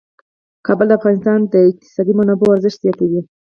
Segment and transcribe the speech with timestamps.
[0.67, 3.21] کابل د افغانستان د اقتصادي منابعو ارزښت زیاتوي.